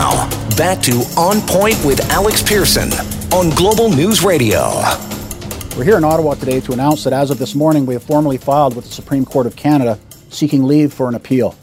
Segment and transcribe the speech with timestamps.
[0.00, 2.90] Now, back to On Point with Alex Pearson
[3.34, 4.80] on Global News Radio.
[5.76, 8.38] We're here in Ottawa today to announce that as of this morning, we have formally
[8.38, 9.98] filed with the Supreme Court of Canada
[10.30, 11.54] seeking leave for an appeal.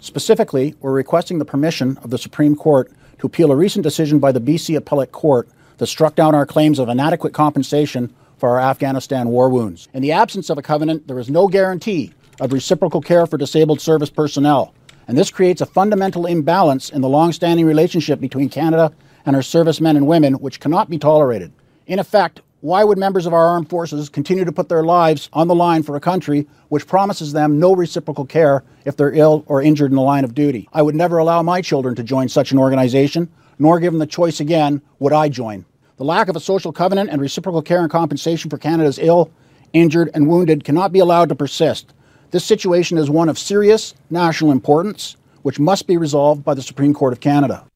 [0.00, 4.32] Specifically, we're requesting the permission of the Supreme Court to appeal a recent decision by
[4.32, 5.46] the BC Appellate Court
[5.76, 9.86] that struck down our claims of inadequate compensation for our Afghanistan war wounds.
[9.92, 13.82] In the absence of a covenant, there is no guarantee of reciprocal care for disabled
[13.82, 14.72] service personnel,
[15.08, 18.92] and this creates a fundamental imbalance in the long-standing relationship between Canada
[19.24, 21.52] and our servicemen and women, which cannot be tolerated.
[21.86, 25.46] In effect, why would members of our armed forces continue to put their lives on
[25.46, 29.62] the line for a country which promises them no reciprocal care if they're ill or
[29.62, 30.68] injured in the line of duty?
[30.72, 34.06] I would never allow my children to join such an organization, nor give them the
[34.06, 35.64] choice again would I join.
[35.96, 39.30] The lack of a social covenant and reciprocal care and compensation for Canada's ill,
[39.72, 41.92] injured, and wounded cannot be allowed to persist.
[42.30, 46.92] This situation is one of serious national importance, which must be resolved by the Supreme
[46.92, 47.66] Court of Canada.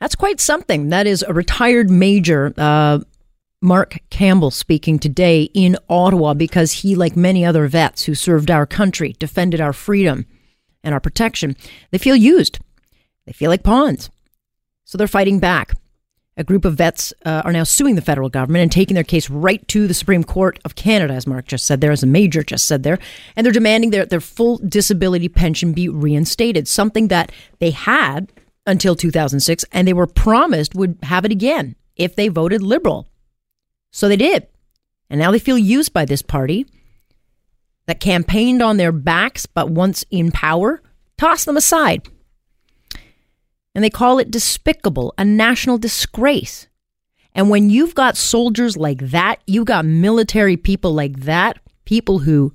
[0.00, 0.88] That's quite something.
[0.88, 3.00] That is a retired major, uh,
[3.60, 8.66] Mark Campbell, speaking today in Ottawa because he, like many other vets who served our
[8.66, 10.26] country, defended our freedom
[10.82, 11.56] and our protection,
[11.92, 12.58] they feel used.
[13.26, 14.10] They feel like pawns.
[14.84, 15.72] So they're fighting back.
[16.36, 19.28] A group of vets uh, are now suing the federal government and taking their case
[19.28, 22.42] right to the Supreme Court of Canada, as Mark just said there, as a major
[22.42, 22.98] just said there.
[23.36, 28.32] And they're demanding their, their full disability pension be reinstated, something that they had
[28.66, 33.08] until 2006 and they were promised would have it again if they voted liberal.
[33.90, 34.46] So they did.
[35.10, 36.64] And now they feel used by this party
[37.84, 40.80] that campaigned on their backs, but once in power,
[41.18, 42.08] tossed them aside
[43.74, 46.68] and they call it despicable, a national disgrace.
[47.34, 52.52] And when you've got soldiers like that, you've got military people like that, people who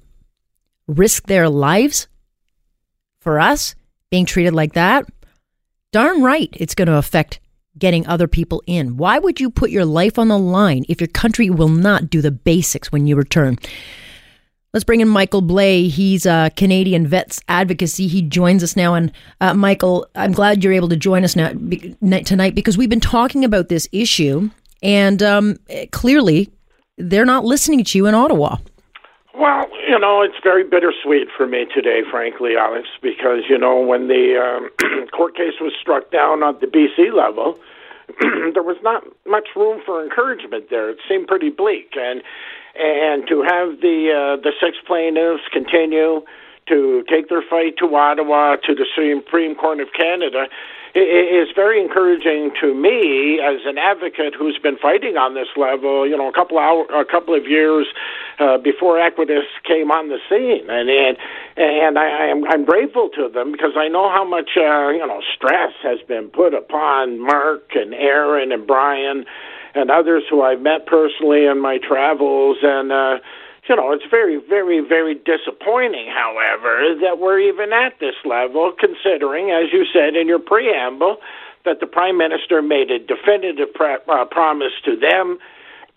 [0.88, 2.08] risk their lives
[3.20, 3.76] for us
[4.09, 5.06] being treated like that,
[5.92, 7.40] darn right it's going to affect
[7.78, 8.98] getting other people in.
[8.98, 12.22] Why would you put your life on the line if your country will not do
[12.22, 13.58] the basics when you return?
[14.78, 15.90] Let's bring in Michael Blais.
[15.90, 18.06] He's a Canadian Vets Advocacy.
[18.06, 18.94] He joins us now.
[18.94, 19.12] And
[19.42, 21.50] uh, Michael, I'm glad you're able to join us now
[22.22, 24.52] tonight because we've been talking about this issue,
[24.84, 25.58] and um,
[25.92, 26.52] clearly
[26.96, 28.58] they're not listening to you in Ottawa.
[29.34, 34.09] Well, you know, it's very bittersweet for me today, frankly, Alex, because, you know, when
[34.09, 37.58] the um, court case was struck down at the BC level,
[38.53, 40.90] there was not much room for encouragement there.
[40.90, 41.94] It seemed pretty bleak.
[41.95, 42.22] And
[42.79, 46.22] and to have the uh, the six plaintiffs continue
[46.67, 50.47] to take their fight to Ottawa to the Supreme Court of Canada
[50.95, 56.07] is very encouraging to me as an advocate who's been fighting on this level.
[56.07, 57.85] You know, a couple hour, a couple of years
[58.39, 61.17] uh, before Equitas came on the scene, and and
[61.57, 65.22] and I, am I'm grateful to them because I know how much uh, you know
[65.35, 69.25] stress has been put upon Mark and Aaron and Brian
[69.75, 72.57] and others who I've met personally in my travels.
[72.63, 73.17] And, uh,
[73.67, 79.51] you know, it's very, very, very disappointing, however, that we're even at this level, considering,
[79.51, 81.17] as you said in your preamble,
[81.66, 85.38] that the Prime Minister made a definitive pre- uh, promise to them,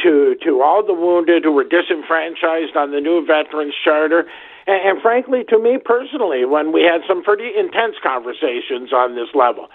[0.02, 4.26] to, to all the wounded who were disenfranchised on the new Veterans Charter.
[4.66, 9.28] And, and frankly, to me personally, when we had some pretty intense conversations on this
[9.34, 9.68] level.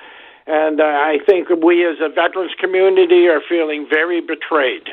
[0.47, 4.89] And uh, I think we as a veterans community are feeling very betrayed.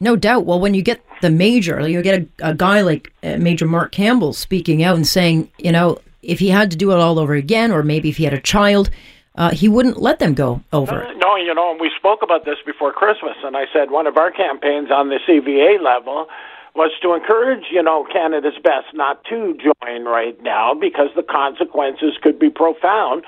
[0.00, 0.46] No doubt.
[0.46, 3.92] Well, when you get the major, you get a, a guy like uh, Major Mark
[3.92, 7.34] Campbell speaking out and saying, you know, if he had to do it all over
[7.34, 8.90] again, or maybe if he had a child,
[9.36, 11.06] uh, he wouldn't let them go over.
[11.16, 14.30] No, you know, we spoke about this before Christmas, and I said one of our
[14.30, 16.26] campaigns on the CVA level
[16.74, 22.16] was to encourage, you know, Canada's best not to join right now because the consequences
[22.22, 23.24] could be profound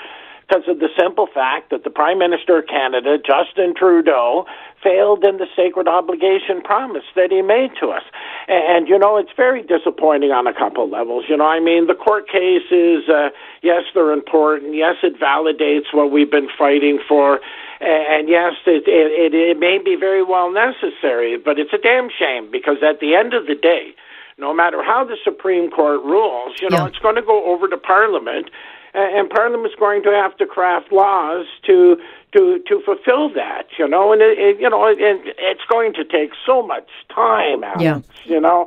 [0.48, 4.46] because of the simple fact that the Prime Minister of Canada, Justin Trudeau,
[4.82, 8.02] failed in the sacred obligation promise that he made to us.
[8.48, 11.24] And, you know, it's very disappointing on a couple levels.
[11.28, 13.30] You know, I mean, the court cases, uh,
[13.62, 14.74] yes, they're important.
[14.74, 17.40] Yes, it validates what we've been fighting for.
[17.80, 22.50] And yes, it, it, it may be very well necessary, but it's a damn shame
[22.50, 23.94] because at the end of the day,
[24.38, 26.86] no matter how the Supreme Court rules, you know, yeah.
[26.86, 28.50] it's going to go over to Parliament
[28.94, 31.96] and Parliament's going to have to craft laws to
[32.36, 36.04] to to fulfill that, you know, and it, it, you know, it, it's going to
[36.04, 38.00] take so much time, Alex, yeah.
[38.24, 38.66] you know.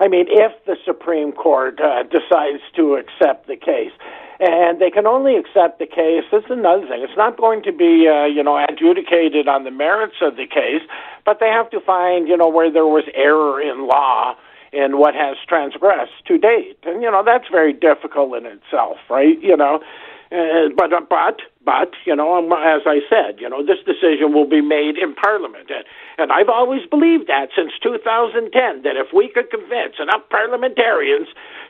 [0.00, 3.92] I mean, if the Supreme Court uh, decides to accept the case,
[4.40, 6.24] and they can only accept the case.
[6.32, 7.02] This is another thing.
[7.02, 10.82] It's not going to be, uh, you know, adjudicated on the merits of the case,
[11.24, 14.34] but they have to find, you know, where there was error in law
[14.74, 16.78] in what has transgressed to date.
[16.84, 19.40] And, you know, that's very difficult in itself, right?
[19.40, 19.80] You know,
[20.34, 24.48] Uh, but uh, but but you know, as I said, you know, this decision will
[24.48, 25.84] be made in Parliament, and,
[26.18, 28.50] and I've always believed that since 2010
[28.82, 31.28] that if we could convince enough parliamentarians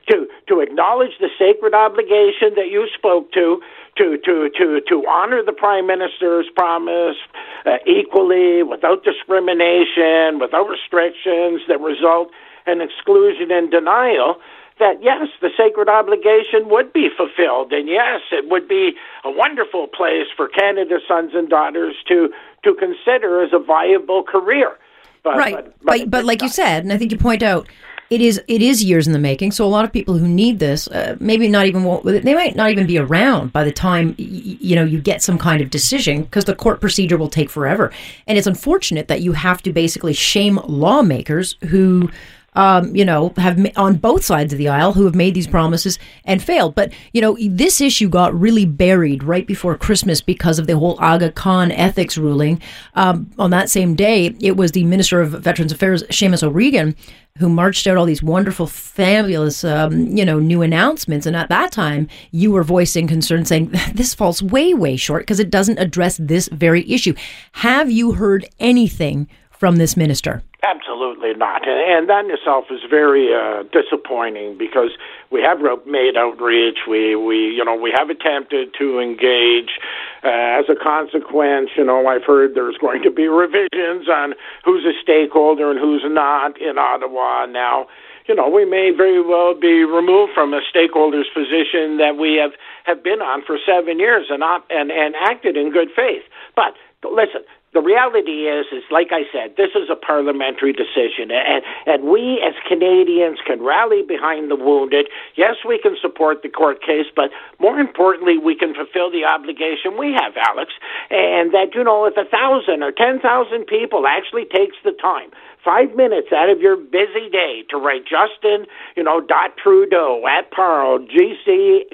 [0.08, 3.60] to to acknowledge the sacred obligation that you spoke to,
[3.98, 7.18] to to to to honor the prime minister's promise
[7.66, 12.30] uh, equally, without discrimination, without restrictions that result
[12.66, 14.37] in exclusion and denial
[14.78, 18.93] that yes, the sacred obligation would be fulfilled, and yes, it would be
[19.25, 22.31] a wonderful place for Canada's sons and daughters to
[22.64, 24.76] to consider as a viable career.
[25.22, 27.66] But, right, but, but, but, but like you said, and I think you point out,
[28.11, 29.52] it is it is years in the making.
[29.52, 32.70] So a lot of people who need this, uh, maybe not even they might not
[32.70, 36.44] even be around by the time you know you get some kind of decision because
[36.44, 37.93] the court procedure will take forever.
[38.26, 42.11] And it's unfortunate that you have to basically shame lawmakers who
[42.54, 45.98] um, you know, have on both sides of the aisle who have made these promises
[46.24, 46.74] and failed.
[46.74, 50.96] But you know, this issue got really buried right before Christmas because of the whole
[51.00, 52.60] Aga Khan ethics ruling.
[52.94, 56.94] Um, on that same day, it was the Minister of Veterans Affairs, Seamus O'Regan,
[57.38, 61.26] who marched out all these wonderful, fabulous, um, you know, new announcements.
[61.26, 65.40] And at that time, you were voicing concern, saying this falls way, way short because
[65.40, 67.14] it doesn't address this very issue.
[67.52, 69.28] Have you heard anything
[69.58, 70.42] from this minister?
[70.62, 74.90] Absolutely not, and, that in itself is very uh, disappointing because
[75.30, 76.78] we have made outreach.
[76.88, 79.78] We we you know we have attempted to engage.
[80.22, 84.34] Uh, as a consequence, you know I've heard there's going to be revisions on
[84.64, 87.86] who's a stakeholder and who's not in Ottawa now.
[88.26, 92.52] You know we may very well be removed from a stakeholder's position that we have
[92.84, 96.22] have been on for seven years and and and acted in good faith.
[96.56, 96.72] But
[97.04, 97.42] listen,
[97.75, 102.41] the reality is, is like I said, this is a parliamentary decision, and and we
[102.41, 105.09] as Canadians can rally behind the wounded.
[105.35, 109.99] Yes, we can support the court case, but more importantly, we can fulfill the obligation
[109.99, 110.73] we have, Alex,
[111.11, 115.31] and that you know, if a thousand or ten thousand people actually takes the time
[115.65, 118.67] five minutes out of your busy day to write Justin,
[118.97, 121.91] you know, dot Trudeau at Parle, GC,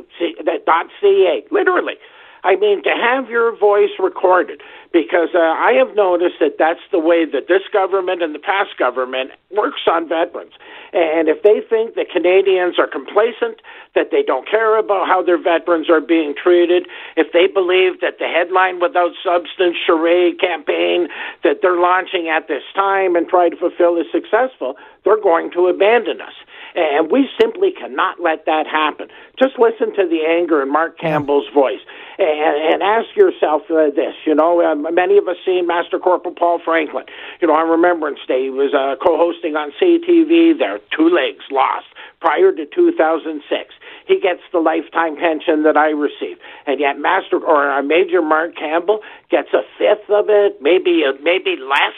[0.67, 1.95] dot CA, literally.
[2.43, 4.61] I mean, to have your voice recorded,
[4.93, 8.77] because uh, I have noticed that that's the way that this government and the past
[8.77, 10.53] government works on veterans.
[10.93, 13.63] And if they think that Canadians are complacent,
[13.95, 18.19] that they don't care about how their veterans are being treated, if they believe that
[18.19, 21.09] the headline without substance charade campaign
[21.45, 25.69] that they're launching at this time and try to fulfill is successful, they're going to
[25.69, 26.35] abandon us.
[26.75, 29.09] And we simply cannot let that happen.
[29.39, 31.81] Just listen to the anger in Mark Campbell's voice
[32.19, 34.15] and, and ask yourself uh, this.
[34.25, 37.05] You know, uh, many of us seen Master Corporal Paul Franklin.
[37.41, 41.87] You know, on Remembrance Day, he was uh, co-hosting on CTV there, two legs lost
[42.21, 43.75] prior to 2006.
[44.07, 48.57] He gets the lifetime pension that I receive, and yet Master or uh, Major Mark
[48.57, 49.01] Campbell
[49.31, 51.97] gets a fifth of it, maybe uh, maybe less.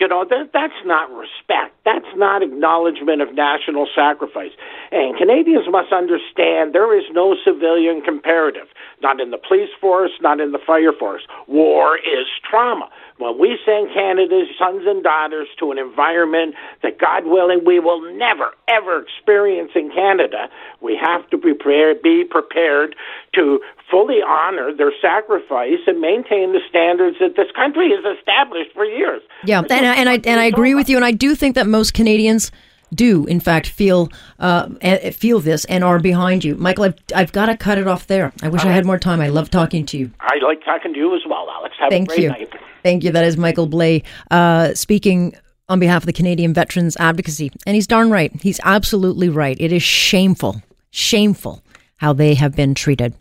[0.00, 1.78] You know, that, that's not respect.
[1.84, 4.50] That's not acknowledgement of national sacrifice.
[4.90, 8.66] And Canadians must understand there is no civilian comparative,
[9.02, 11.22] not in the police force, not in the fire force.
[11.46, 12.90] War is trauma.
[13.18, 18.02] When we send Canada's sons and daughters to an environment that, God willing, we will
[18.18, 20.48] never, ever experience in Canada,
[20.80, 22.96] we have to prepare, be prepared
[23.34, 23.60] to
[23.90, 29.22] fully honor their sacrifice and maintain the standards that this country has established for years.
[29.44, 31.94] Yeah, and, and I and I agree with you, and I do think that most
[31.94, 32.50] Canadians
[32.94, 34.08] do in fact feel
[34.38, 34.68] uh,
[35.12, 36.54] feel this and are behind you.
[36.56, 38.32] Michael, I've, I've got to cut it off there.
[38.42, 39.20] I wish I had more time.
[39.20, 40.10] I love talking to you.
[40.20, 41.74] I like talking to you as well, Alex.
[41.78, 42.28] Have Thank you.
[42.28, 42.52] Night.
[42.82, 43.12] Thank you.
[43.12, 45.34] That is Michael Blais uh, speaking
[45.68, 47.50] on behalf of the Canadian Veterans Advocacy.
[47.66, 48.32] And he's darn right.
[48.42, 49.56] He's absolutely right.
[49.58, 51.62] It is shameful, shameful
[51.96, 53.14] how they have been treated.